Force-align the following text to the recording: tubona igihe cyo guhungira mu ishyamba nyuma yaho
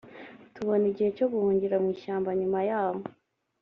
tubona 0.55 0.85
igihe 0.91 1.09
cyo 1.17 1.27
guhungira 1.33 1.75
mu 1.83 1.87
ishyamba 1.95 2.29
nyuma 2.39 2.59
yaho 2.69 3.01